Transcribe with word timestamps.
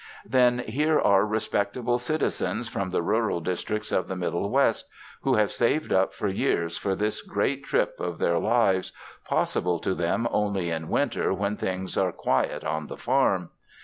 Then 0.25 0.57
here 0.57 0.99
are 0.99 1.27
respectable 1.27 1.99
citizens 1.99 2.67
from 2.67 2.89
the 2.89 3.03
rural 3.03 3.39
districts 3.39 3.91
of 3.91 4.07
the 4.07 4.15
Middle 4.15 4.49
West 4.49 4.87
who 5.21 5.35
have 5.35 5.51
saved 5.51 5.93
up 5.93 6.11
for 6.11 6.27
years 6.27 6.75
for 6.75 6.95
this 6.95 7.21
the 7.23 7.29
great 7.29 7.63
trip 7.63 7.99
of 7.99 8.17
their 8.17 8.39
lives, 8.39 8.93
possible 9.25 9.77
to 9.81 9.93
them 9.93 10.27
only 10.31 10.71
in 10.71 10.89
winter 10.89 11.31
when 11.35 11.55
things 11.55 11.99
are 11.99 12.11
quiet 12.11 12.63
on 12.63 12.87
the 12.87 12.97
farm. 12.97 13.51